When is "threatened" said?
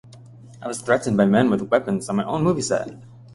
0.81-1.15